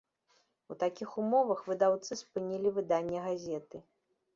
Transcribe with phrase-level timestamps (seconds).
[0.73, 3.89] У такіх умовах выдаўцы спынілі выданне газеты.